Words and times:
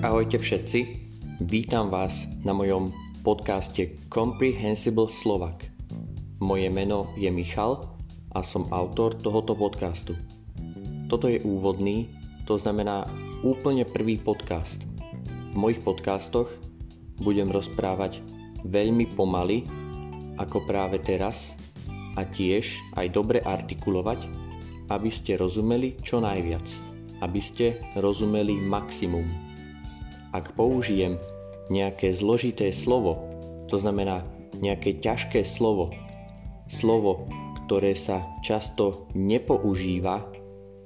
Ahojte 0.00 0.40
všetci, 0.40 0.80
vítam 1.44 1.92
vás 1.92 2.24
na 2.40 2.56
mojom 2.56 2.88
podcaste 3.20 4.00
Comprehensible 4.08 5.12
Slovak. 5.12 5.68
Moje 6.40 6.72
meno 6.72 7.12
je 7.20 7.28
Michal 7.28 7.84
a 8.32 8.40
som 8.40 8.64
autor 8.72 9.12
tohoto 9.20 9.52
podcastu. 9.52 10.16
Toto 11.04 11.28
je 11.28 11.44
úvodný, 11.44 12.08
to 12.48 12.56
znamená 12.56 13.04
úplne 13.44 13.84
prvý 13.84 14.16
podcast. 14.16 14.88
V 15.52 15.56
mojich 15.60 15.84
podcastoch 15.84 16.48
budem 17.20 17.52
rozprávať 17.52 18.24
veľmi 18.64 19.04
pomaly, 19.12 19.68
ako 20.40 20.64
práve 20.64 21.04
teraz, 21.04 21.52
a 22.16 22.24
tiež 22.24 22.80
aj 22.96 23.12
dobre 23.12 23.44
artikulovať, 23.44 24.24
aby 24.88 25.12
ste 25.12 25.36
rozumeli 25.36 26.00
čo 26.00 26.24
najviac, 26.24 26.64
aby 27.20 27.40
ste 27.44 27.84
rozumeli 28.00 28.56
maximum. 28.64 29.49
Ak 30.30 30.54
použijem 30.54 31.18
nejaké 31.70 32.14
zložité 32.14 32.70
slovo, 32.70 33.30
to 33.66 33.78
znamená 33.78 34.22
nejaké 34.58 34.98
ťažké 34.98 35.42
slovo, 35.42 35.90
slovo, 36.70 37.26
ktoré 37.66 37.94
sa 37.94 38.22
často 38.42 39.10
nepoužíva, 39.14 40.26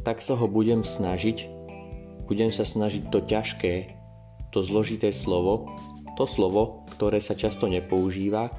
tak 0.04 0.20
sa 0.20 0.36
ho 0.36 0.44
budem 0.48 0.84
snažiť, 0.84 1.48
budem 2.28 2.52
sa 2.52 2.64
snažiť 2.64 3.08
to 3.08 3.24
ťažké, 3.24 3.96
to 4.52 4.60
zložité 4.60 5.12
slovo, 5.12 5.68
to 6.16 6.28
slovo, 6.28 6.84
ktoré 6.96 7.18
sa 7.20 7.32
často 7.32 7.68
nepoužíva, 7.68 8.52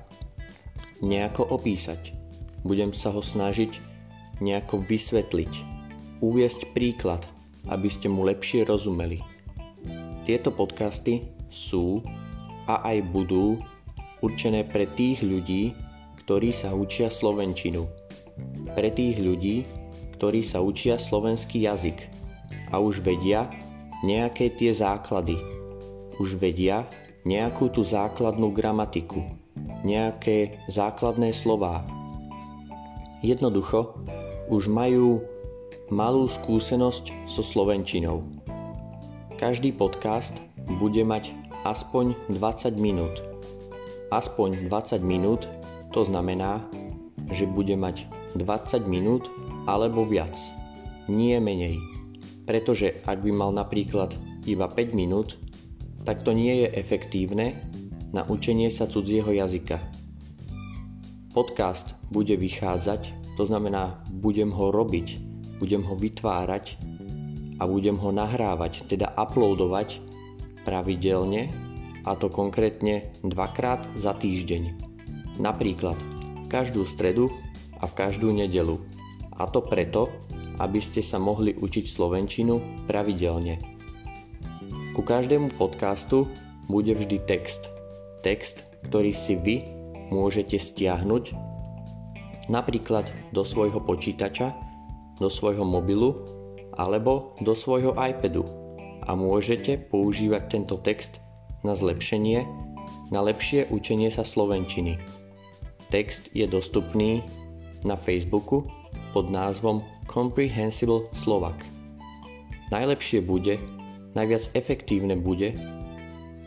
nejako 1.06 1.50
opísať. 1.54 2.18
Budem 2.66 2.92
sa 2.98 3.14
ho 3.14 3.22
snažiť 3.22 3.78
nejako 4.42 4.82
vysvetliť, 4.84 5.54
uviesť 6.20 6.74
príklad, 6.74 7.30
aby 7.70 7.88
ste 7.88 8.10
mu 8.10 8.26
lepšie 8.26 8.66
rozumeli. 8.66 9.35
Tieto 10.26 10.50
podcasty 10.50 11.30
sú 11.54 12.02
a 12.66 12.82
aj 12.82 12.98
budú 13.14 13.62
určené 14.26 14.66
pre 14.66 14.90
tých 14.90 15.22
ľudí, 15.22 15.78
ktorí 16.26 16.50
sa 16.50 16.74
učia 16.74 17.14
slovenčinu. 17.14 17.86
Pre 18.74 18.90
tých 18.90 19.22
ľudí, 19.22 19.70
ktorí 20.18 20.42
sa 20.42 20.66
učia 20.66 20.98
slovenský 20.98 21.70
jazyk 21.70 22.10
a 22.74 22.82
už 22.82 23.06
vedia 23.06 23.54
nejaké 24.02 24.50
tie 24.58 24.74
základy. 24.74 25.38
Už 26.18 26.42
vedia 26.42 26.90
nejakú 27.22 27.70
tú 27.70 27.86
základnú 27.86 28.50
gramatiku, 28.50 29.22
nejaké 29.86 30.58
základné 30.74 31.38
slová. 31.38 31.86
Jednoducho 33.22 33.94
už 34.50 34.74
majú 34.74 35.22
malú 35.94 36.26
skúsenosť 36.26 37.14
so 37.30 37.46
slovenčinou. 37.46 38.26
Každý 39.36 39.76
podcast 39.76 40.32
bude 40.80 41.04
mať 41.04 41.36
aspoň 41.68 42.16
20 42.40 42.80
minút. 42.80 43.20
Aspoň 44.08 44.72
20 44.72 45.04
minút 45.04 45.52
to 45.92 46.08
znamená, 46.08 46.64
že 47.36 47.44
bude 47.44 47.76
mať 47.76 48.08
20 48.40 48.88
minút 48.88 49.28
alebo 49.68 50.08
viac. 50.08 50.32
Nie 51.12 51.44
menej. 51.44 51.84
Pretože 52.48 53.04
ak 53.04 53.28
by 53.28 53.36
mal 53.36 53.52
napríklad 53.52 54.16
iba 54.48 54.72
5 54.72 54.96
minút, 54.96 55.36
tak 56.08 56.24
to 56.24 56.32
nie 56.32 56.64
je 56.64 56.68
efektívne 56.72 57.60
na 58.16 58.24
učenie 58.24 58.72
sa 58.72 58.88
cudzieho 58.88 59.36
jazyka. 59.36 59.84
Podcast 61.36 61.92
bude 62.08 62.40
vychádzať, 62.40 63.36
to 63.36 63.44
znamená, 63.44 64.00
budem 64.16 64.48
ho 64.56 64.72
robiť, 64.72 65.20
budem 65.60 65.84
ho 65.84 65.92
vytvárať 65.92 66.95
a 67.60 67.64
budem 67.68 67.96
ho 67.96 68.12
nahrávať, 68.12 68.88
teda 68.90 69.16
uploadovať 69.16 70.04
pravidelne 70.68 71.48
a 72.04 72.14
to 72.14 72.28
konkrétne 72.30 73.10
dvakrát 73.24 73.88
za 73.98 74.14
týždeň. 74.14 74.76
Napríklad 75.40 75.98
v 76.44 76.48
každú 76.48 76.86
stredu 76.86 77.32
a 77.80 77.90
v 77.90 77.94
každú 77.98 78.32
nedelu. 78.32 78.80
A 79.36 79.50
to 79.52 79.60
preto, 79.60 80.08
aby 80.62 80.80
ste 80.80 81.04
sa 81.04 81.20
mohli 81.20 81.52
učiť 81.52 81.86
slovenčinu 81.86 82.88
pravidelne. 82.88 83.60
Ku 84.96 85.04
každému 85.04 85.60
podcastu 85.60 86.32
bude 86.72 86.96
vždy 86.96 87.20
text. 87.28 87.68
Text, 88.24 88.64
ktorý 88.88 89.12
si 89.12 89.36
vy 89.36 89.56
môžete 90.08 90.56
stiahnuť 90.56 91.36
napríklad 92.48 93.10
do 93.34 93.42
svojho 93.42 93.82
počítača, 93.82 94.54
do 95.18 95.28
svojho 95.28 95.66
mobilu 95.66 96.24
alebo 96.76 97.36
do 97.42 97.56
svojho 97.56 97.96
iPadu 97.96 98.44
a 99.06 99.14
môžete 99.14 99.78
používať 99.90 100.44
tento 100.50 100.76
text 100.82 101.22
na 101.62 101.74
zlepšenie, 101.78 102.46
na 103.14 103.20
lepšie 103.22 103.70
učenie 103.70 104.10
sa 104.10 104.26
slovenčiny. 104.26 104.98
Text 105.94 106.34
je 106.34 106.46
dostupný 106.50 107.22
na 107.86 107.94
Facebooku 107.94 108.66
pod 109.14 109.30
názvom 109.30 109.86
Comprehensible 110.10 111.08
Slovak. 111.14 111.56
Najlepšie 112.74 113.22
bude, 113.22 113.62
najviac 114.18 114.50
efektívne 114.58 115.14
bude, 115.14 115.54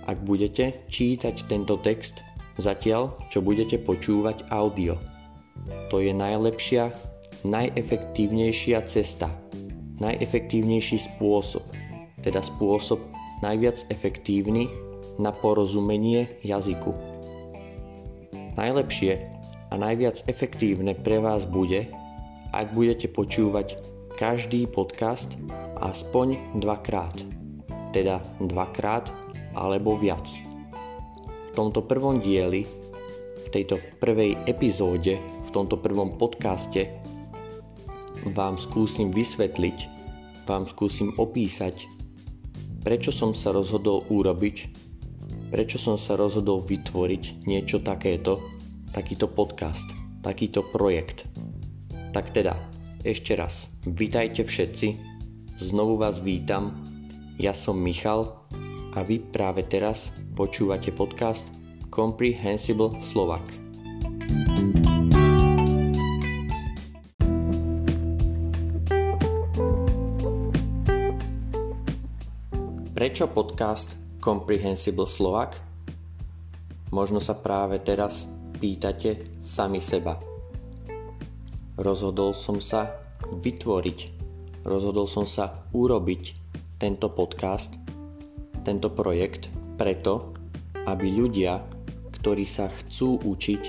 ak 0.09 0.19
budete 0.27 0.83
čítať 0.91 1.47
tento 1.47 1.79
text 1.79 2.27
zatiaľ, 2.59 3.15
čo 3.31 3.39
budete 3.39 3.79
počúvať 3.79 4.51
audio. 4.51 4.99
To 5.95 6.03
je 6.03 6.11
najlepšia, 6.11 6.91
najefektívnejšia 7.47 8.83
cesta 8.91 9.31
najefektívnejší 9.99 10.99
spôsob, 10.99 11.63
teda 12.23 12.43
spôsob 12.43 13.03
najviac 13.43 13.87
efektívny 13.91 14.71
na 15.19 15.35
porozumenie 15.35 16.39
jazyku. 16.47 16.95
Najlepšie 18.59 19.13
a 19.71 19.75
najviac 19.79 20.27
efektívne 20.27 20.95
pre 20.95 21.23
vás 21.23 21.47
bude, 21.47 21.91
ak 22.51 22.75
budete 22.75 23.07
počúvať 23.11 23.79
každý 24.19 24.67
podcast 24.67 25.39
aspoň 25.79 26.59
dvakrát, 26.59 27.23
teda 27.95 28.19
dvakrát 28.43 29.11
alebo 29.55 29.95
viac. 29.95 30.27
V 31.23 31.51
tomto 31.55 31.87
prvom 31.87 32.19
dieli, 32.19 32.67
v 33.39 33.49
tejto 33.51 33.79
prvej 34.03 34.39
epizóde, 34.47 35.19
v 35.19 35.49
tomto 35.55 35.79
prvom 35.79 36.19
podcaste 36.19 36.99
vám 38.35 38.59
skúsim 38.59 39.15
vysvetliť, 39.15 39.79
vám 40.49 40.67
skúsim 40.67 41.15
opísať, 41.15 41.87
prečo 42.83 43.13
som 43.13 43.37
sa 43.37 43.53
rozhodol 43.53 44.07
urobiť, 44.09 44.57
prečo 45.53 45.77
som 45.77 46.01
sa 46.01 46.17
rozhodol 46.17 46.65
vytvoriť 46.65 47.45
niečo 47.47 47.85
takéto, 47.85 48.41
takýto 48.91 49.29
podcast, 49.29 49.93
takýto 50.25 50.65
projekt. 50.65 51.29
Tak 52.11 52.33
teda, 52.33 52.57
ešte 53.05 53.37
raz, 53.37 53.69
vitajte 53.85 54.43
všetci, 54.43 54.87
znovu 55.61 56.01
vás 56.01 56.19
vítam, 56.25 56.75
ja 57.39 57.55
som 57.55 57.79
Michal 57.79 58.49
a 58.97 59.05
vy 59.07 59.23
práve 59.23 59.63
teraz 59.69 60.11
počúvate 60.35 60.91
podcast 60.91 61.47
Comprehensible 61.93 62.99
Slovak. 63.05 63.68
Prečo 73.19 73.35
podcast 73.35 73.99
Comprehensible 74.23 75.11
Slovak? 75.11 75.59
Možno 76.95 77.19
sa 77.19 77.35
práve 77.35 77.83
teraz 77.83 78.31
pýtate 78.63 79.43
sami 79.43 79.83
seba. 79.83 80.23
Rozhodol 81.75 82.31
som 82.31 82.63
sa 82.63 82.95
vytvoriť, 83.27 83.99
rozhodol 84.63 85.11
som 85.11 85.27
sa 85.27 85.67
urobiť 85.75 86.23
tento 86.79 87.11
podcast, 87.11 87.75
tento 88.63 88.87
projekt 88.87 89.51
preto, 89.75 90.31
aby 90.87 91.11
ľudia, 91.11 91.59
ktorí 92.23 92.47
sa 92.47 92.71
chcú 92.71 93.19
učiť, 93.19 93.63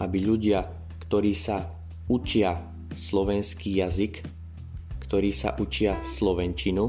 aby 0.00 0.18
ľudia, 0.24 0.64
ktorí 1.04 1.36
sa 1.36 1.60
učia 2.08 2.56
slovenský 2.96 3.84
jazyk, 3.84 4.24
ktorí 5.04 5.28
sa 5.36 5.52
učia 5.60 6.00
slovenčinu, 6.08 6.88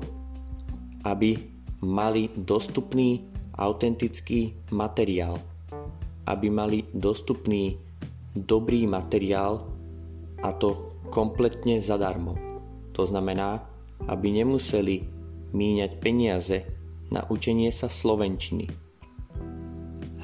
aby 1.04 1.49
mali 1.84 2.30
dostupný 2.36 3.24
autentický 3.56 4.56
materiál, 4.72 5.40
aby 6.28 6.48
mali 6.48 6.88
dostupný 6.92 7.76
dobrý 8.36 8.88
materiál 8.88 9.68
a 10.40 10.50
to 10.56 10.96
kompletne 11.12 11.82
zadarmo. 11.84 12.36
To 12.96 13.04
znamená, 13.04 13.64
aby 14.08 14.32
nemuseli 14.32 15.04
míňať 15.52 15.92
peniaze 16.00 16.58
na 17.10 17.26
učenie 17.28 17.74
sa 17.74 17.90
slovenčiny. 17.90 18.70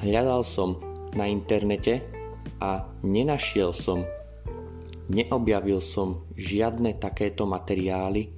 Hľadal 0.00 0.42
som 0.46 0.78
na 1.16 1.26
internete 1.26 2.04
a 2.62 2.86
nenašiel 3.02 3.74
som, 3.74 4.06
neobjavil 5.10 5.82
som 5.82 6.24
žiadne 6.38 6.96
takéto 7.00 7.44
materiály, 7.44 8.30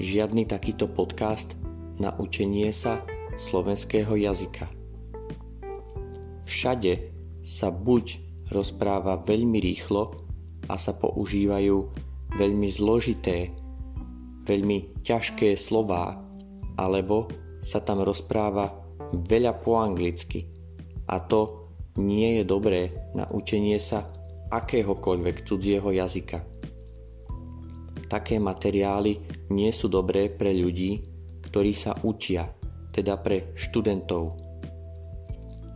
žiadny 0.00 0.48
takýto 0.48 0.88
podcast, 0.90 1.54
na 2.00 2.16
učenie 2.16 2.72
sa 2.72 3.04
slovenského 3.36 4.16
jazyka. 4.16 4.66
Všade 6.48 7.12
sa 7.44 7.68
buď 7.68 8.18
rozpráva 8.50 9.20
veľmi 9.20 9.60
rýchlo 9.60 10.16
a 10.66 10.74
sa 10.80 10.96
používajú 10.96 11.92
veľmi 12.34 12.68
zložité, 12.72 13.54
veľmi 14.48 15.04
ťažké 15.04 15.54
slová, 15.54 16.18
alebo 16.80 17.28
sa 17.60 17.84
tam 17.84 18.00
rozpráva 18.00 18.72
veľa 19.28 19.60
po 19.60 19.76
anglicky. 19.78 20.48
A 21.06 21.20
to 21.20 21.68
nie 22.00 22.40
je 22.40 22.44
dobré 22.48 23.12
na 23.12 23.28
učenie 23.28 23.76
sa 23.76 24.08
akéhokoľvek 24.50 25.46
cudzieho 25.46 25.92
jazyka. 25.92 26.42
Také 28.10 28.42
materiály 28.42 29.22
nie 29.54 29.70
sú 29.70 29.86
dobré 29.86 30.26
pre 30.26 30.50
ľudí, 30.50 31.09
ktorí 31.50 31.74
sa 31.74 31.98
učia, 32.06 32.46
teda 32.94 33.18
pre 33.18 33.50
študentov. 33.58 34.38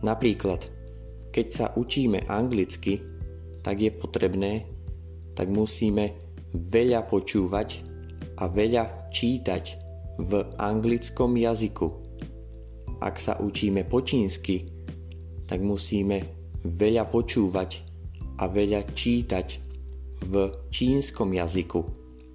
Napríklad, 0.03 0.71
keď 1.35 1.47
sa 1.51 1.65
učíme 1.75 2.31
anglicky, 2.31 3.03
tak 3.59 3.83
je 3.83 3.91
potrebné, 3.91 4.63
tak 5.35 5.51
musíme 5.51 6.15
veľa 6.55 7.03
počúvať 7.11 7.83
a 8.39 8.47
veľa 8.47 9.11
čítať 9.11 9.63
v 10.23 10.31
anglickom 10.55 11.35
jazyku. 11.35 11.87
Ak 13.03 13.19
sa 13.19 13.35
učíme 13.35 13.83
po 13.83 13.99
čínsky, 13.99 14.63
tak 15.43 15.59
musíme 15.59 16.23
veľa 16.63 17.11
počúvať 17.11 17.83
a 18.39 18.47
veľa 18.47 18.87
čítať 18.95 19.47
v 20.23 20.33
čínskom 20.71 21.35
jazyku 21.35 21.81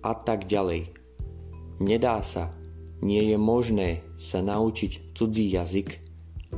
a 0.04 0.12
tak 0.12 0.44
ďalej. 0.44 0.92
Nedá 1.80 2.20
sa, 2.20 2.52
nie 3.00 3.32
je 3.32 3.38
možné 3.40 4.04
sa 4.20 4.44
naučiť 4.44 5.16
cudzí 5.16 5.48
jazyk, 5.48 6.00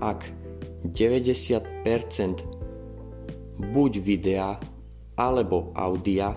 ak 0.02 0.30
90% 0.82 2.42
buď 3.70 3.92
videa, 4.02 4.58
alebo 5.14 5.70
audia, 5.78 6.34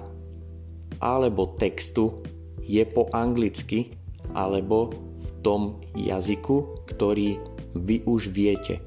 alebo 1.02 1.58
textu 1.58 2.22
je 2.62 2.86
po 2.86 3.10
anglicky, 3.10 3.98
alebo 4.38 4.94
v 5.16 5.28
tom 5.42 5.82
jazyku, 5.98 6.86
ktorý 6.86 7.42
vy 7.74 8.06
už 8.06 8.30
viete. 8.30 8.82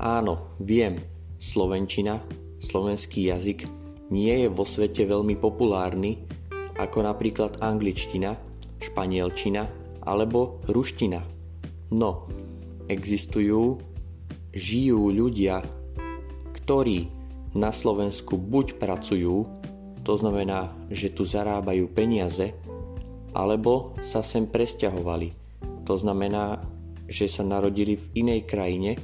Áno, 0.00 0.56
viem, 0.58 0.98
slovenčina, 1.38 2.18
slovenský 2.58 3.30
jazyk 3.30 3.68
nie 4.10 4.44
je 4.44 4.48
vo 4.50 4.64
svete 4.64 5.04
veľmi 5.06 5.36
populárny, 5.38 6.24
ako 6.74 7.06
napríklad 7.06 7.62
angličtina, 7.62 8.34
španielčina 8.90 9.64
alebo 10.04 10.60
ruština. 10.68 11.24
No, 11.94 12.28
existujú, 12.92 13.80
žijú 14.52 15.08
ľudia, 15.08 15.64
ktorí 16.62 17.08
na 17.54 17.70
Slovensku 17.70 18.36
buď 18.36 18.76
pracujú, 18.82 19.46
to 20.04 20.14
znamená, 20.20 20.74
že 20.92 21.14
tu 21.14 21.24
zarábajú 21.24 21.88
peniaze, 21.88 22.52
alebo 23.32 23.96
sa 24.04 24.20
sem 24.20 24.44
presťahovali. 24.44 25.32
To 25.88 25.94
znamená, 25.96 26.60
že 27.08 27.28
sa 27.28 27.44
narodili 27.44 27.96
v 27.96 28.26
inej 28.26 28.44
krajine, 28.48 28.96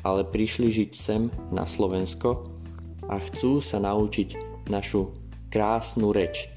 ale 0.00 0.24
prišli 0.24 0.68
žiť 0.72 0.90
sem 0.96 1.22
na 1.52 1.68
Slovensko 1.68 2.48
a 3.08 3.20
chcú 3.20 3.60
sa 3.60 3.82
naučiť 3.82 4.36
našu 4.72 5.12
krásnu 5.52 6.14
reč, 6.14 6.48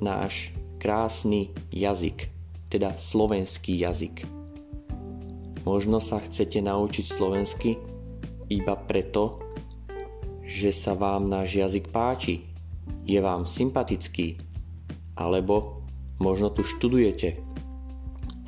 náš 0.00 0.50
krásny 0.80 1.52
jazyk, 1.68 2.32
teda 2.72 2.96
slovenský 2.96 3.76
jazyk. 3.76 4.24
Možno 5.68 6.00
sa 6.00 6.24
chcete 6.24 6.64
naučiť 6.64 7.04
slovensky 7.04 7.76
iba 8.48 8.74
preto, 8.74 9.44
že 10.48 10.72
sa 10.72 10.96
vám 10.96 11.28
náš 11.28 11.60
jazyk 11.60 11.92
páči, 11.92 12.48
je 13.04 13.20
vám 13.20 13.44
sympatický, 13.44 14.40
alebo 15.14 15.84
možno 16.16 16.48
tu 16.50 16.64
študujete. 16.64 17.38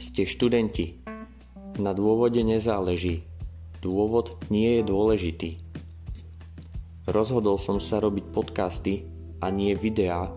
Ste 0.01 0.27
študenti. 0.27 1.05
Na 1.79 1.95
dôvode 1.95 2.43
nezáleží. 2.43 3.23
Dôvod 3.85 4.41
nie 4.51 4.81
je 4.81 4.83
dôležitý. 4.83 5.51
Rozhodol 7.07 7.59
som 7.59 7.79
sa 7.79 7.99
robiť 8.03 8.25
podcasty 8.35 9.07
a 9.43 9.51
nie 9.51 9.75
videá, 9.75 10.31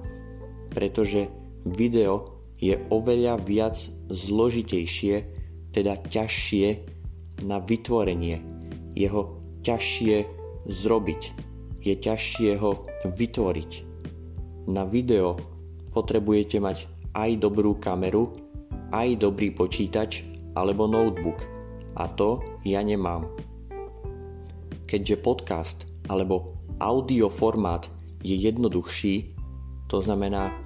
pretože 0.74 1.30
video 1.66 2.30
je 2.62 2.78
oveľa 2.94 3.42
viac 3.42 3.76
zložitejšie, 4.14 5.16
teda 5.74 6.00
ťažšie 6.08 6.68
na 7.50 7.60
vytvorenie. 7.60 8.40
Jeho 8.96 9.42
ťažšie 9.66 10.16
zrobiť. 10.70 11.22
Je 11.84 11.94
ťažšie 11.94 12.58
ho 12.62 12.86
vytvoriť. 13.06 13.72
Na 14.72 14.88
video 14.88 15.38
potrebujete 15.94 16.58
mať 16.58 16.90
aj 17.14 17.44
dobrú 17.44 17.78
kameru, 17.78 18.34
aj 18.90 19.22
dobrý 19.22 19.54
počítač 19.54 20.26
alebo 20.58 20.90
notebook. 20.90 21.46
A 22.00 22.10
to 22.10 22.42
ja 22.66 22.82
nemám. 22.82 23.30
Keďže 24.90 25.22
podcast 25.22 25.78
alebo 26.10 26.56
audio 26.80 27.30
formát 27.30 27.88
je 28.26 28.34
jednoduchší, 28.36 29.36
to 29.86 30.02
znamená 30.02 30.65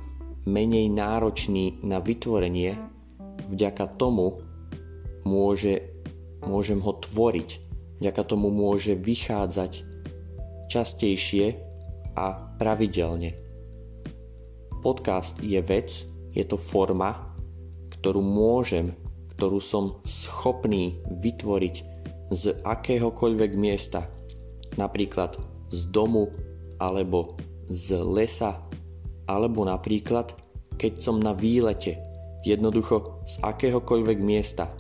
menej 0.50 0.90
náročný 0.90 1.78
na 1.86 2.02
vytvorenie, 2.02 2.74
vďaka 3.48 3.86
tomu 4.02 4.42
môže, 5.22 5.94
môžem 6.42 6.82
ho 6.82 6.98
tvoriť, 6.98 7.50
vďaka 8.02 8.22
tomu 8.26 8.50
môže 8.50 8.98
vychádzať 8.98 9.86
častejšie 10.74 11.58
a 12.18 12.26
pravidelne. 12.58 13.38
Podcast 14.82 15.38
je 15.44 15.60
vec, 15.62 16.10
je 16.34 16.44
to 16.46 16.58
forma, 16.58 17.30
ktorú 18.00 18.24
môžem, 18.24 18.96
ktorú 19.36 19.60
som 19.60 20.00
schopný 20.08 21.04
vytvoriť 21.10 21.76
z 22.32 22.44
akéhokoľvek 22.64 23.52
miesta, 23.58 24.08
napríklad 24.78 25.36
z 25.74 25.90
domu 25.90 26.32
alebo 26.80 27.36
z 27.68 28.00
lesa 28.02 28.64
alebo 29.30 29.62
napríklad, 29.62 30.34
keď 30.82 30.94
som 30.98 31.22
na 31.22 31.38
výlete, 31.38 32.02
jednoducho 32.42 33.22
z 33.30 33.38
akéhokoľvek 33.46 34.18
miesta. 34.18 34.74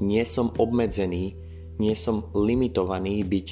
Nie 0.00 0.24
som 0.24 0.48
obmedzený, 0.56 1.36
nie 1.76 1.94
som 1.94 2.32
limitovaný 2.32 3.20
byť 3.20 3.48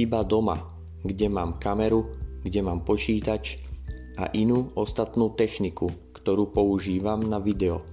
iba 0.00 0.24
doma, 0.24 0.64
kde 1.04 1.28
mám 1.28 1.60
kameru, 1.60 2.08
kde 2.40 2.64
mám 2.64 2.88
počítač 2.88 3.60
a 4.16 4.32
inú 4.32 4.72
ostatnú 4.72 5.36
techniku, 5.36 5.92
ktorú 6.16 6.48
používam 6.48 7.20
na 7.20 7.36
video. 7.36 7.84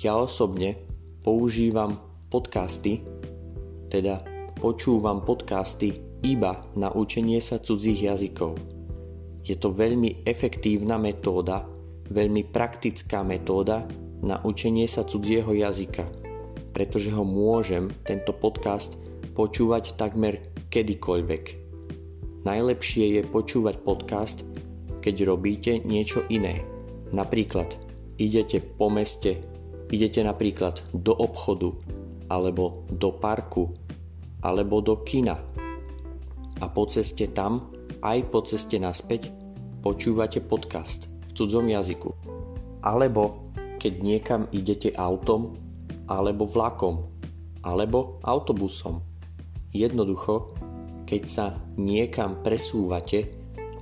Ja 0.00 0.20
osobne 0.20 0.76
používam 1.24 2.00
podcasty, 2.28 3.00
teda 3.88 4.20
počúvam 4.60 5.24
podcasty 5.24 6.00
iba 6.20 6.60
na 6.76 6.92
učenie 6.92 7.40
sa 7.40 7.60
cudzích 7.60 8.08
jazykov 8.08 8.79
je 9.50 9.58
to 9.58 9.74
veľmi 9.74 10.22
efektívna 10.22 10.94
metóda, 10.94 11.66
veľmi 12.06 12.54
praktická 12.54 13.26
metóda 13.26 13.82
na 14.22 14.38
učenie 14.46 14.86
sa 14.86 15.02
cudzieho 15.02 15.50
jazyka, 15.50 16.06
pretože 16.70 17.10
ho 17.10 17.26
môžem, 17.26 17.90
tento 18.06 18.30
podcast, 18.30 18.94
počúvať 19.34 19.98
takmer 19.98 20.38
kedykoľvek. 20.70 21.44
Najlepšie 22.46 23.18
je 23.18 23.22
počúvať 23.26 23.82
podcast, 23.82 24.46
keď 25.02 25.26
robíte 25.26 25.82
niečo 25.82 26.22
iné. 26.30 26.62
Napríklad 27.10 27.74
idete 28.22 28.62
po 28.62 28.86
meste, 28.86 29.42
idete 29.90 30.22
napríklad 30.22 30.78
do 30.94 31.10
obchodu, 31.10 31.74
alebo 32.30 32.86
do 32.86 33.10
parku, 33.18 33.74
alebo 34.46 34.78
do 34.78 35.02
kina. 35.02 35.42
A 36.62 36.70
po 36.70 36.86
ceste 36.86 37.26
tam 37.34 37.74
aj 38.04 38.18
po 38.30 38.46
ceste 38.46 38.78
naspäť 38.78 39.39
počúvate 39.80 40.44
podcast 40.44 41.08
v 41.24 41.30
cudzom 41.32 41.64
jazyku. 41.64 42.12
Alebo 42.84 43.48
keď 43.80 43.92
niekam 44.04 44.42
idete 44.52 44.92
autom, 44.92 45.56
alebo 46.04 46.44
vlakom, 46.44 47.08
alebo 47.64 48.20
autobusom. 48.20 49.00
Jednoducho, 49.72 50.52
keď 51.08 51.22
sa 51.24 51.46
niekam 51.80 52.44
presúvate, 52.44 53.32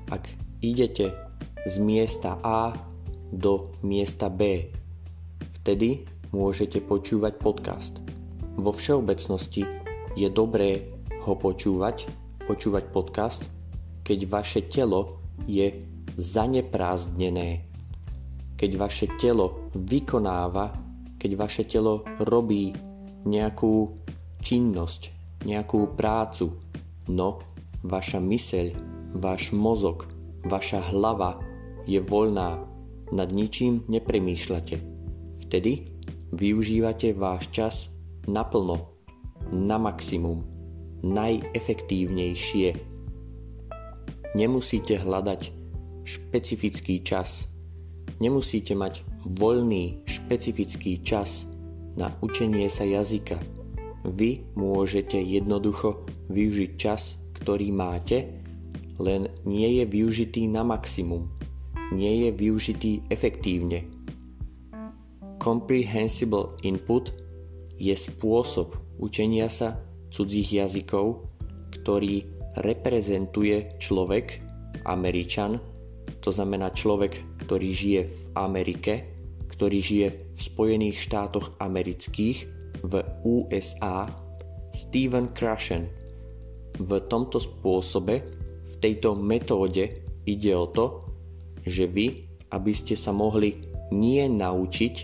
ak 0.07 0.31
idete 0.63 1.11
z 1.67 1.75
miesta 1.83 2.39
A 2.47 2.73
do 3.35 3.75
miesta 3.83 4.31
B, 4.31 4.71
vtedy 5.63 6.07
môžete 6.31 6.79
počúvať 6.79 7.43
podcast. 7.43 7.99
Vo 8.55 8.71
všeobecnosti 8.71 9.67
je 10.15 10.29
dobré 10.31 10.95
ho 11.27 11.35
počúvať, 11.35 12.07
počúvať 12.47 12.85
podcast, 12.95 13.43
keď 14.07 14.19
vaše 14.31 14.61
telo 14.71 15.18
je 15.47 15.79
zaneprázdnené, 16.19 17.69
keď 18.59 18.71
vaše 18.75 19.07
telo 19.21 19.71
vykonáva 19.77 20.89
keď 21.19 21.31
vaše 21.35 21.67
telo 21.67 22.07
robí 22.23 22.71
nejakú 23.27 23.99
činnosť, 24.39 25.11
nejakú 25.45 25.99
prácu, 25.99 26.55
no 27.11 27.43
vaša 27.83 28.23
myseľ, 28.23 28.67
váš 29.19 29.51
mozog, 29.51 30.07
vaša 30.47 30.95
hlava 30.95 31.43
je 31.91 31.99
voľná, 31.99 32.63
nad 33.11 33.29
ničím 33.35 33.83
nepremýšľate. 33.91 34.77
Vtedy 35.49 35.99
využívate 36.31 37.17
váš 37.17 37.51
čas 37.51 37.75
naplno, 38.31 38.95
na 39.49 39.81
maximum, 39.81 40.45
najefektívnejšie. 41.03 42.69
Nemusíte 44.37 45.01
hľadať 45.01 45.53
špecifický 46.05 47.01
čas. 47.01 47.49
Nemusíte 48.21 48.77
mať 48.77 49.05
voľný 49.25 50.05
špecifický 50.05 51.01
čas 51.01 51.49
na 51.97 52.13
učenie 52.21 52.69
sa 52.69 52.85
jazyka. 52.85 53.41
Vy 54.05 54.55
môžete 54.55 55.19
jednoducho 55.19 56.05
využiť 56.31 56.71
čas, 56.77 57.17
ktorý 57.41 57.73
máte, 57.75 58.39
len 59.01 59.33
nie 59.49 59.83
je 59.83 59.85
využitý 59.89 60.47
na 60.47 60.63
maximum. 60.63 61.29
Nie 61.93 62.29
je 62.29 62.31
využitý 62.37 62.93
efektívne. 63.09 63.89
Comprehensible 65.41 66.59
input 66.67 67.15
je 67.79 67.95
spôsob 67.95 68.77
učenia 68.99 69.49
sa 69.49 69.79
cudzích 70.11 70.61
jazykov, 70.61 71.25
ktorý 71.73 72.38
reprezentuje 72.61 73.79
človek, 73.79 74.43
Američan, 74.85 75.59
to 76.19 76.31
znamená 76.35 76.75
človek, 76.75 77.19
ktorý 77.47 77.69
žije 77.71 78.01
v 78.09 78.21
Amerike, 78.35 78.95
ktorý 79.53 79.79
žije 79.79 80.09
v 80.35 80.41
Spojených 80.41 80.97
štátoch 81.03 81.59
amerických, 81.59 82.47
v 82.87 83.03
USA, 83.27 84.07
Steven 84.71 85.35
Krashen. 85.35 85.91
V 86.79 87.03
tomto 87.11 87.43
spôsobe, 87.43 88.23
v 88.63 88.75
tejto 88.79 89.19
metóde 89.19 90.07
ide 90.23 90.53
o 90.55 90.71
to, 90.71 91.03
že 91.67 91.91
vy, 91.91 92.31
aby 92.55 92.73
ste 92.73 92.95
sa 92.95 93.11
mohli 93.11 93.59
nie 93.91 94.23
naučiť, 94.31 94.95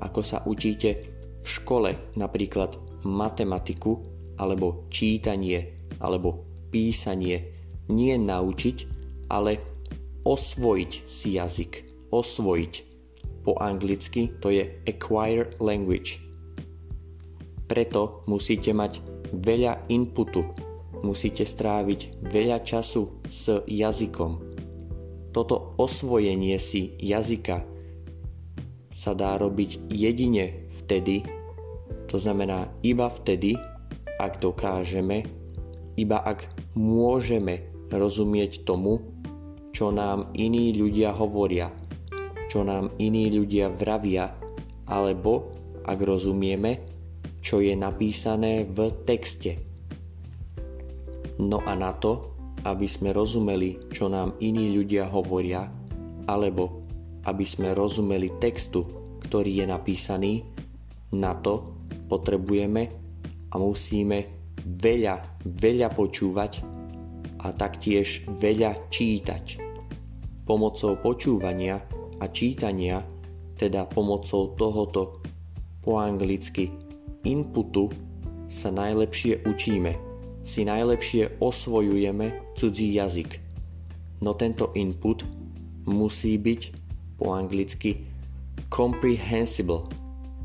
ako 0.00 0.20
sa 0.24 0.40
učíte 0.48 0.90
v 1.38 1.46
škole, 1.46 2.16
napríklad 2.16 2.80
matematiku, 3.04 4.00
alebo 4.38 4.88
čítanie, 4.88 5.74
alebo 6.00 6.47
písanie, 6.70 7.52
nie 7.88 8.14
naučiť, 8.20 8.76
ale 9.32 9.60
osvojiť 10.24 10.92
si 11.08 11.36
jazyk. 11.36 11.72
Osvojiť. 12.12 12.74
Po 13.44 13.56
anglicky 13.56 14.32
to 14.40 14.52
je 14.52 14.68
acquire 14.84 15.52
language. 15.60 16.20
Preto 17.68 18.24
musíte 18.28 18.72
mať 18.72 19.00
veľa 19.32 19.88
inputu. 19.92 20.44
Musíte 21.04 21.44
stráviť 21.44 22.28
veľa 22.32 22.64
času 22.64 23.22
s 23.28 23.62
jazykom. 23.68 24.32
Toto 25.32 25.76
osvojenie 25.76 26.56
si 26.56 26.96
jazyka 26.98 27.62
sa 28.98 29.14
dá 29.14 29.38
robiť 29.38 29.86
jedine 29.94 30.66
vtedy, 30.82 31.22
to 32.10 32.18
znamená 32.18 32.66
iba 32.82 33.06
vtedy, 33.06 33.54
ak 34.18 34.42
dokážeme, 34.42 35.22
iba 35.98 36.22
ak 36.22 36.46
môžeme 36.78 37.66
rozumieť 37.90 38.62
tomu, 38.62 39.02
čo 39.74 39.90
nám 39.90 40.30
iní 40.38 40.70
ľudia 40.78 41.10
hovoria, 41.10 41.74
čo 42.46 42.62
nám 42.62 42.94
iní 43.02 43.34
ľudia 43.34 43.74
vravia, 43.74 44.30
alebo 44.86 45.50
ak 45.82 45.98
rozumieme, 45.98 46.86
čo 47.42 47.58
je 47.58 47.74
napísané 47.74 48.62
v 48.64 48.94
texte. 49.02 49.58
No 51.42 51.62
a 51.66 51.74
na 51.74 51.94
to, 51.98 52.38
aby 52.62 52.86
sme 52.86 53.10
rozumeli, 53.14 53.90
čo 53.90 54.06
nám 54.06 54.38
iní 54.38 54.74
ľudia 54.74 55.06
hovoria, 55.10 55.66
alebo 56.30 56.86
aby 57.26 57.44
sme 57.46 57.74
rozumeli 57.74 58.38
textu, 58.38 58.86
ktorý 59.22 59.62
je 59.62 59.66
napísaný, 59.66 60.32
na 61.14 61.34
to 61.38 61.64
potrebujeme 62.08 62.88
a 63.48 63.54
musíme 63.56 64.37
veľa, 64.68 65.24
veľa 65.48 65.88
počúvať 65.96 66.60
a 67.40 67.54
taktiež 67.56 68.28
veľa 68.28 68.92
čítať. 68.92 69.64
Pomocou 70.44 70.96
počúvania 71.00 71.80
a 72.20 72.24
čítania, 72.28 73.00
teda 73.56 73.88
pomocou 73.88 74.52
tohoto 74.54 75.24
po 75.80 75.96
anglicky 75.96 76.72
inputu, 77.24 77.88
sa 78.48 78.72
najlepšie 78.72 79.44
učíme, 79.44 79.92
si 80.40 80.64
najlepšie 80.64 81.36
osvojujeme 81.36 82.56
cudzí 82.56 82.96
jazyk. 82.96 83.44
No 84.24 84.32
tento 84.32 84.72
input 84.72 85.22
musí 85.84 86.40
byť 86.40 86.62
po 87.20 87.36
anglicky 87.36 88.08
comprehensible, 88.72 89.84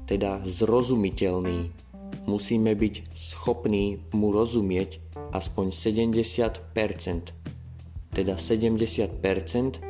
teda 0.05 0.43
zrozumiteľný. 0.43 1.82
Musíme 2.23 2.71
byť 2.71 3.11
schopní 3.11 3.99
mu 4.15 4.31
rozumieť 4.31 5.03
aspoň 5.35 5.75
70%, 5.75 6.63
teda 8.15 8.39
70% 8.39 9.83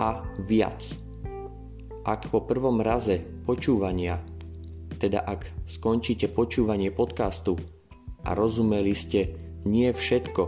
a 0.00 0.24
viac. 0.40 0.80
Ak 2.08 2.32
po 2.32 2.40
prvom 2.40 2.80
raze 2.80 3.20
počúvania, 3.44 4.16
teda 4.96 5.28
ak 5.28 5.52
skončíte 5.68 6.32
počúvanie 6.32 6.88
podcastu 6.88 7.60
a 8.24 8.32
rozumeli 8.32 8.96
ste 8.96 9.36
nie 9.68 9.92
všetko, 9.92 10.42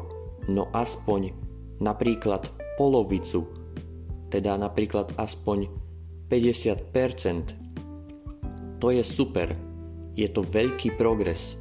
no 0.48 0.72
aspoň 0.72 1.36
napríklad 1.84 2.48
polovicu, 2.80 3.44
teda 4.32 4.56
napríklad 4.56 5.12
aspoň 5.20 5.68
50%, 6.32 8.80
to 8.80 8.88
je 8.88 9.04
super, 9.04 9.52
je 10.20 10.28
to 10.28 10.44
veľký 10.44 11.00
progres. 11.00 11.56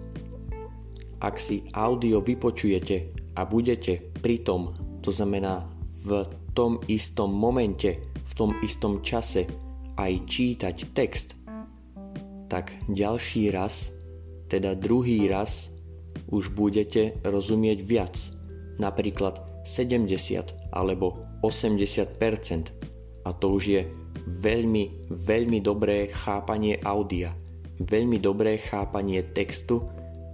Ak 1.24 1.40
si 1.40 1.64
audio 1.72 2.20
vypočujete 2.20 3.16
a 3.40 3.48
budete 3.48 4.12
pritom, 4.20 4.76
to 5.00 5.16
znamená 5.16 5.64
v 6.04 6.28
tom 6.52 6.84
istom 6.92 7.32
momente, 7.32 8.04
v 8.04 8.34
tom 8.36 8.52
istom 8.60 9.00
čase 9.00 9.48
aj 9.96 10.12
čítať 10.28 10.76
text, 10.92 11.40
tak 12.52 12.76
ďalší 12.92 13.52
raz, 13.56 13.96
teda 14.52 14.76
druhý 14.76 15.32
raz, 15.32 15.72
už 16.28 16.52
budete 16.52 17.20
rozumieť 17.24 17.80
viac, 17.84 18.16
napríklad 18.76 19.40
70 19.64 20.12
alebo 20.72 21.26
80% 21.44 22.76
a 23.24 23.30
to 23.36 23.46
už 23.56 23.64
je 23.64 23.82
veľmi, 24.30 25.10
veľmi 25.10 25.60
dobré 25.62 26.10
chápanie 26.10 26.78
audia, 26.82 27.34
veľmi 27.80 28.20
dobré 28.20 28.60
chápanie 28.60 29.24
textu, 29.32 29.88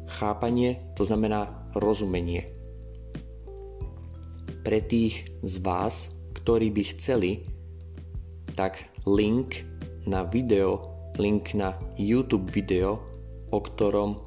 chápanie 0.05 0.93
to 0.97 1.05
znamená 1.05 1.69
rozumenie 1.77 2.55
pre 4.65 4.81
tých 4.81 5.29
z 5.45 5.61
vás, 5.61 6.09
ktorí 6.41 6.73
by 6.73 6.83
chceli, 6.97 7.45
tak 8.57 8.89
link 9.05 9.61
na 10.09 10.25
video, 10.25 10.81
link 11.21 11.53
na 11.53 11.77
YouTube 12.01 12.49
video, 12.49 12.97
o 13.53 13.61
ktorom 13.61 14.25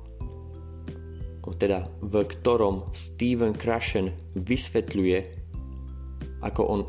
teda 1.59 1.83
v 2.05 2.23
ktorom 2.23 2.95
Steven 2.95 3.57
Krashen 3.57 4.15
vysvetľuje, 4.39 5.19
ako 6.45 6.63
on 6.63 6.81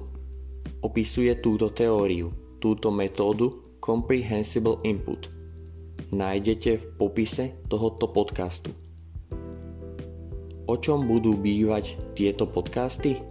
opisuje 0.85 1.31
túto 1.41 1.73
teóriu, 1.73 2.29
túto 2.61 2.93
metódu 2.93 3.79
Comprehensible 3.81 4.77
Input. 4.85 5.38
Nájdete 6.09 6.81
v 6.81 6.85
popise 6.97 7.61
tohoto 7.69 8.09
podcastu. 8.09 8.73
O 10.65 10.73
čom 10.81 11.05
budú 11.05 11.37
bývať 11.37 12.01
tieto 12.17 12.49
podcasty? 12.49 13.21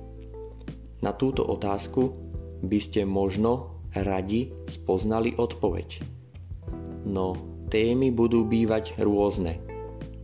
Na 1.02 1.10
túto 1.10 1.42
otázku 1.42 2.14
by 2.62 2.78
ste 2.78 3.02
možno 3.02 3.82
radi 3.98 4.54
spoznali 4.70 5.34
odpoveď. 5.34 6.06
No, 7.02 7.34
témy 7.66 8.14
budú 8.14 8.46
bývať 8.46 8.94
rôzne. 9.02 9.58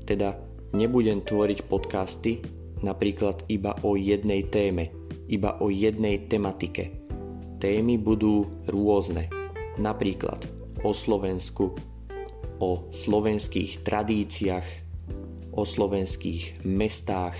Teda 0.06 0.38
nebudem 0.70 1.26
tvoriť 1.26 1.66
podcasty 1.66 2.38
napríklad 2.86 3.50
iba 3.50 3.74
o 3.82 3.98
jednej 3.98 4.46
téme, 4.46 4.94
iba 5.26 5.58
o 5.58 5.74
jednej 5.74 6.30
tematike. 6.30 7.02
Témy 7.58 7.98
budú 7.98 8.46
rôzne. 8.70 9.26
Napríklad 9.74 10.46
o 10.86 10.94
Slovensku, 10.94 11.93
o 12.60 12.90
slovenských 12.90 13.82
tradíciách, 13.82 14.68
o 15.54 15.62
slovenských 15.62 16.66
mestách, 16.66 17.38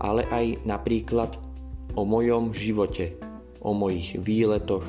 ale 0.00 0.24
aj 0.28 0.64
napríklad 0.64 1.36
o 1.96 2.04
mojom 2.04 2.52
živote, 2.56 3.16
o 3.60 3.76
mojich 3.76 4.16
výletoch, 4.20 4.84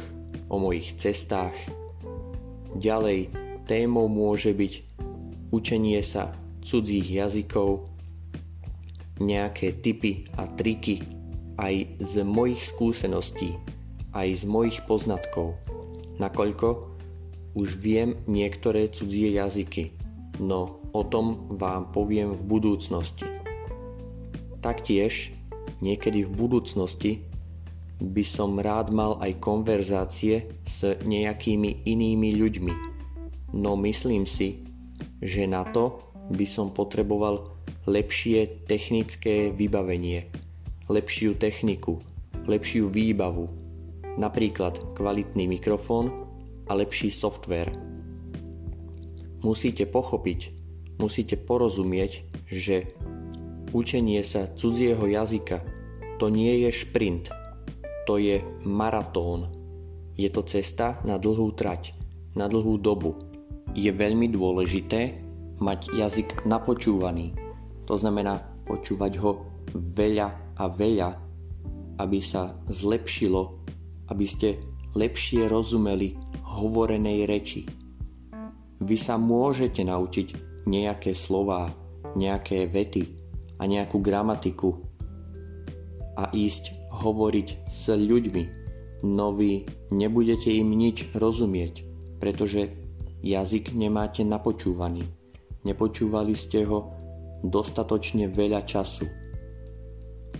o 0.47 0.55
mojich 0.59 0.95
cestách. 0.95 1.55
Ďalej 2.75 3.31
témou 3.67 4.07
môže 4.07 4.55
byť 4.55 4.73
učenie 5.51 5.99
sa 6.03 6.31
cudzích 6.63 7.07
jazykov, 7.07 7.87
nejaké 9.21 9.77
tipy 9.79 10.25
a 10.39 10.49
triky 10.49 11.03
aj 11.61 12.01
z 12.01 12.13
mojich 12.25 12.63
skúseností, 12.73 13.53
aj 14.17 14.27
z 14.33 14.43
mojich 14.49 14.81
poznatkov, 14.89 15.55
nakoľko 16.17 16.90
už 17.55 17.75
viem 17.79 18.19
niektoré 18.27 18.87
cudzie 18.87 19.35
jazyky, 19.35 19.91
no 20.39 20.81
o 20.91 21.01
tom 21.03 21.51
vám 21.55 21.91
poviem 21.91 22.35
v 22.35 22.41
budúcnosti. 22.47 23.27
Taktiež 24.61 25.33
niekedy 25.81 26.23
v 26.27 26.31
budúcnosti 26.31 27.11
by 28.01 28.23
som 28.25 28.57
rád 28.57 28.89
mal 28.89 29.17
aj 29.21 29.37
konverzácie 29.37 30.49
s 30.65 30.85
nejakými 31.05 31.85
inými 31.85 32.33
ľuďmi, 32.37 32.75
no 33.57 33.77
myslím 33.77 34.25
si, 34.25 34.65
že 35.21 35.45
na 35.45 35.67
to 35.69 36.01
by 36.31 36.45
som 36.47 36.73
potreboval 36.73 37.45
lepšie 37.85 38.65
technické 38.69 39.49
vybavenie, 39.53 40.29
lepšiu 40.89 41.37
techniku, 41.37 42.01
lepšiu 42.45 42.89
výbavu, 42.89 43.49
napríklad 44.17 44.97
kvalitný 44.97 45.49
mikrofón 45.49 46.30
a 46.67 46.71
lepší 46.77 47.09
software. 47.09 47.71
Musíte 49.41 49.89
pochopiť, 49.89 50.39
musíte 51.01 51.37
porozumieť, 51.39 52.25
že 52.49 52.91
učenie 53.73 54.21
sa 54.21 54.45
cudzieho 54.51 55.07
jazyka 55.09 55.81
to 56.21 56.29
nie 56.29 56.69
je 56.69 56.85
šprint, 56.85 57.33
to 58.05 58.21
je 58.21 58.45
maratón. 58.61 59.49
Je 60.13 60.29
to 60.29 60.45
cesta 60.45 61.01
na 61.01 61.17
dlhú 61.17 61.49
trať, 61.57 61.97
na 62.37 62.45
dlhú 62.45 62.77
dobu. 62.77 63.17
Je 63.73 63.89
veľmi 63.89 64.29
dôležité 64.29 65.17
mať 65.57 65.89
jazyk 65.97 66.45
napočúvaný. 66.45 67.33
To 67.89 67.97
znamená 67.97 68.37
počúvať 68.69 69.17
ho 69.17 69.41
veľa 69.73 70.61
a 70.61 70.69
veľa, 70.69 71.09
aby 71.97 72.21
sa 72.21 72.53
zlepšilo, 72.69 73.57
aby 74.13 74.25
ste 74.29 74.61
lepšie 74.93 75.49
rozumeli 75.49 76.21
hovorenej 76.51 77.23
reči. 77.23 77.63
Vy 78.81 78.97
sa 78.99 79.15
môžete 79.15 79.87
naučiť 79.87 80.27
nejaké 80.67 81.15
slová, 81.15 81.71
nejaké 82.17 82.67
vety 82.67 83.15
a 83.61 83.63
nejakú 83.69 84.01
gramatiku 84.03 84.83
a 86.17 86.27
ísť 86.33 86.91
hovoriť 86.91 87.47
s 87.71 87.87
ľuďmi, 87.93 88.43
no 89.07 89.31
vy 89.31 89.63
nebudete 89.95 90.51
im 90.51 90.75
nič 90.75 91.07
rozumieť, 91.15 91.87
pretože 92.19 92.73
jazyk 93.23 93.71
nemáte 93.73 94.27
napočúvaný. 94.27 95.07
Nepočúvali 95.61 96.33
ste 96.33 96.65
ho 96.65 96.91
dostatočne 97.45 98.29
veľa 98.29 98.65
času. 98.65 99.05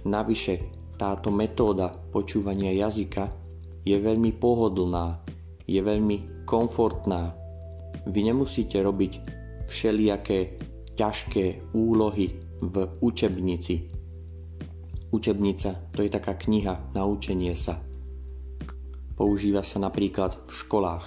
Navyše, 0.06 0.53
táto 0.98 1.34
metóda 1.34 1.94
počúvania 1.94 2.74
jazyka 2.74 3.30
je 3.86 3.98
veľmi 3.98 4.38
pohodlná 4.38 5.22
je 5.68 5.82
veľmi 5.82 6.46
komfortná. 6.46 7.36
Vy 8.08 8.34
nemusíte 8.34 8.82
robiť 8.82 9.13
všelijaké 9.70 10.58
ťažké 10.98 11.74
úlohy 11.74 12.38
v 12.62 12.75
učebnici. 13.01 13.89
Učebnica 15.12 15.91
to 15.91 16.06
je 16.06 16.10
taká 16.10 16.39
kniha 16.39 16.94
na 16.96 17.03
učenie 17.03 17.58
sa. 17.58 17.82
Používa 19.18 19.62
sa 19.62 19.77
napríklad 19.77 20.39
v 20.48 20.51
školách. 20.65 21.06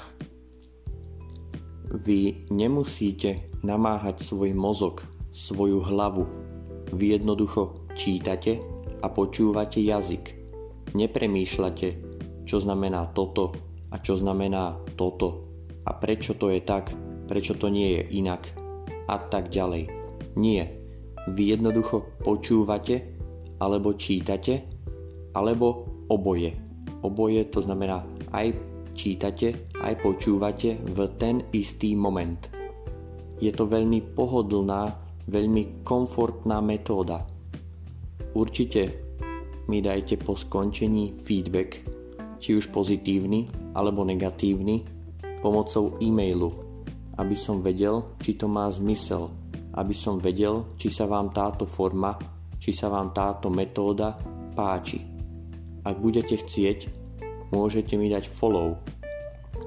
Vy 1.94 2.50
nemusíte 2.50 3.48
namáhať 3.62 4.22
svoj 4.22 4.50
mozog, 4.52 5.07
svoju 5.33 5.83
hlavu. 5.83 6.26
Vy 6.94 7.18
jednoducho 7.18 7.90
čítate 7.94 8.61
a 9.02 9.07
počúvate 9.09 9.81
jazyk. 9.83 10.46
Nepremýšľate, 10.94 11.88
čo 12.46 12.57
znamená 12.61 13.11
toto, 13.11 13.57
a 13.94 14.02
čo 14.02 14.18
znamená 14.18 14.74
toto 14.98 15.54
a 15.87 15.94
prečo 15.94 16.35
to 16.35 16.50
je 16.50 16.59
tak, 16.66 16.90
prečo 17.30 17.54
to 17.54 17.70
nie 17.70 17.94
je 17.94 18.02
inak 18.18 18.50
a 19.07 19.16
tak 19.30 19.54
ďalej. 19.54 19.87
Nie. 20.35 20.83
Vy 21.30 21.57
jednoducho 21.57 22.20
počúvate 22.20 23.14
alebo 23.62 23.94
čítate 23.94 24.66
alebo 25.33 25.87
oboje. 26.11 26.52
Oboje 27.07 27.48
to 27.48 27.62
znamená 27.62 28.02
aj 28.35 28.52
čítate, 28.98 29.70
aj 29.78 29.94
počúvate 30.02 30.80
v 30.80 30.98
ten 31.16 31.44
istý 31.54 31.94
moment. 31.94 32.50
Je 33.38 33.50
to 33.52 33.68
veľmi 33.68 34.14
pohodlná, 34.14 34.94
veľmi 35.28 35.85
komfortná 35.85 36.61
metóda. 36.64 37.24
Určite 38.35 38.83
mi 39.68 39.80
dajte 39.80 40.20
po 40.20 40.37
skončení 40.37 41.24
feedback, 41.24 41.93
či 42.44 42.61
už 42.61 42.68
pozitívny 42.68 43.48
alebo 43.72 44.04
negatívny, 44.04 44.85
pomocou 45.40 45.96
e-mailu, 45.96 46.52
aby 47.16 47.33
som 47.33 47.64
vedel, 47.64 48.04
či 48.20 48.37
to 48.37 48.44
má 48.44 48.68
zmysel, 48.68 49.33
aby 49.80 49.96
som 49.96 50.20
vedel, 50.20 50.68
či 50.76 50.92
sa 50.92 51.09
vám 51.09 51.33
táto 51.33 51.64
forma, 51.64 52.12
či 52.61 52.76
sa 52.76 52.92
vám 52.92 53.16
táto 53.16 53.48
metóda 53.48 54.12
páči. 54.52 55.00
Ak 55.88 55.96
budete 56.04 56.37
chcieť, 56.37 56.85
môžete 57.48 57.96
mi 57.96 58.12
dať 58.12 58.28
follow. 58.28 58.76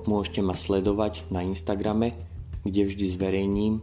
Môžete 0.06 0.46
ma 0.46 0.54
sledovať 0.54 1.34
na 1.34 1.42
Instagrame, 1.42 2.14
kde 2.62 2.94
vždy 2.94 3.06
zverejním, 3.10 3.74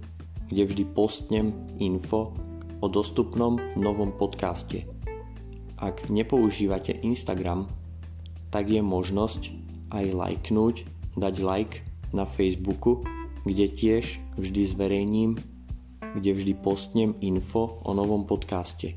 kde 0.55 0.63
vždy 0.71 0.85
postnem 0.95 1.51
info 1.83 2.31
o 2.79 2.87
dostupnom 2.87 3.59
novom 3.75 4.15
podcaste. 4.15 4.87
Ak 5.83 6.07
nepoužívate 6.07 7.03
Instagram, 7.03 7.67
tak 8.55 8.71
je 8.71 8.79
možnosť 8.79 9.51
aj 9.91 10.15
lajknúť, 10.15 10.87
dať 11.19 11.35
like 11.43 11.83
na 12.15 12.23
Facebooku, 12.23 13.03
kde 13.43 13.67
tiež 13.67 14.23
vždy 14.39 14.63
zverejním, 14.71 15.43
kde 16.15 16.31
vždy 16.39 16.55
postnem 16.63 17.19
info 17.19 17.83
o 17.83 17.91
novom 17.91 18.23
podcaste. 18.23 18.95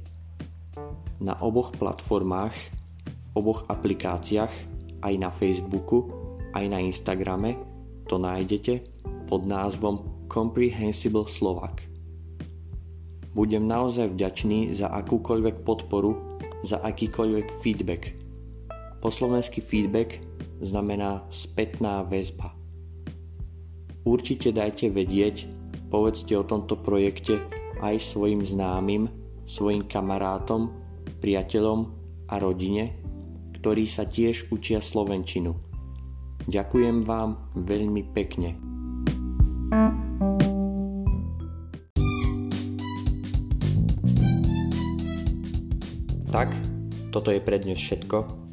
Na 1.17 1.33
oboch 1.41 1.73
platformách, 1.73 2.53
v 2.53 3.25
oboch 3.33 3.65
aplikáciách, 3.65 4.53
aj 5.01 5.13
na 5.17 5.33
Facebooku, 5.33 6.05
aj 6.53 6.65
na 6.69 6.77
Instagrame 6.77 7.57
to 8.05 8.21
nájdete 8.21 8.85
pod 9.25 9.49
názvom 9.49 10.29
Comprehensible 10.29 11.25
Slovak. 11.25 11.89
Budem 13.33 13.65
naozaj 13.65 14.13
vďačný 14.13 14.77
za 14.77 14.93
akúkoľvek 14.93 15.65
podporu, 15.65 16.13
za 16.61 16.77
akýkoľvek 16.85 17.47
feedback– 17.65 18.13
po 18.97 19.13
feedback 19.61 20.21
znamená 20.61 21.25
spätná 21.29 22.01
väzba. 22.03 22.53
Určite 24.07 24.55
dajte 24.55 24.89
vedieť, 24.89 25.51
povedzte 25.91 26.33
o 26.39 26.43
tomto 26.47 26.79
projekte 26.79 27.43
aj 27.83 27.99
svojim 28.01 28.41
známym, 28.41 29.11
svojim 29.45 29.85
kamarátom, 29.85 30.73
priateľom 31.19 31.91
a 32.31 32.39
rodine, 32.39 32.97
ktorí 33.59 33.85
sa 33.85 34.07
tiež 34.07 34.49
učia 34.49 34.79
slovenčinu. 34.79 35.53
Ďakujem 36.47 37.03
vám 37.03 37.51
veľmi 37.53 38.03
pekne. 38.15 38.55
Tak, 46.27 46.53
toto 47.11 47.31
je 47.31 47.39
pre 47.43 47.59
dnes 47.59 47.79
všetko 47.79 48.46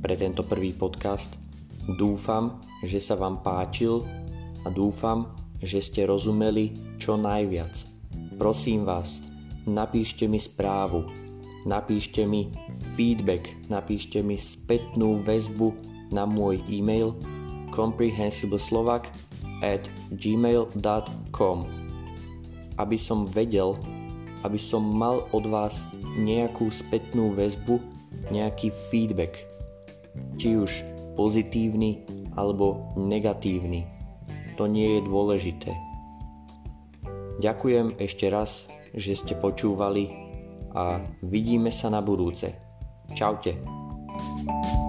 pre 0.00 0.16
tento 0.16 0.40
prvý 0.44 0.72
podcast. 0.72 1.36
Dúfam, 1.96 2.60
že 2.84 3.00
sa 3.00 3.16
vám 3.16 3.44
páčil 3.44 4.04
a 4.64 4.72
dúfam, 4.72 5.32
že 5.60 5.84
ste 5.84 6.08
rozumeli 6.08 6.72
čo 6.96 7.20
najviac. 7.20 7.72
Prosím 8.40 8.88
vás, 8.88 9.20
napíšte 9.68 10.24
mi 10.24 10.40
správu, 10.40 11.04
napíšte 11.68 12.24
mi 12.24 12.48
feedback, 12.96 13.52
napíšte 13.68 14.24
mi 14.24 14.40
spätnú 14.40 15.20
väzbu 15.20 15.76
na 16.12 16.24
môj 16.24 16.64
e-mail 16.72 17.12
comprehensibleslovak 17.72 19.12
at 19.60 19.86
gmail.com 20.16 21.80
aby 22.80 22.96
som 22.96 23.28
vedel, 23.28 23.76
aby 24.40 24.56
som 24.56 24.80
mal 24.80 25.28
od 25.36 25.44
vás 25.44 25.84
nejakú 26.16 26.72
spätnú 26.72 27.36
väzbu, 27.36 27.76
nejaký 28.32 28.72
feedback 28.88 29.49
či 30.36 30.56
už 30.56 30.70
pozitívny 31.14 32.04
alebo 32.34 32.94
negatívny. 32.96 33.86
To 34.56 34.68
nie 34.68 34.98
je 34.98 35.00
dôležité. 35.04 35.72
Ďakujem 37.40 37.96
ešte 37.96 38.28
raz, 38.28 38.68
že 38.92 39.16
ste 39.16 39.32
počúvali 39.32 40.12
a 40.76 41.00
vidíme 41.24 41.72
sa 41.72 41.88
na 41.88 42.04
budúce. 42.04 42.52
Čaute. 43.16 43.58
thank 44.46 44.66
you 44.66 44.79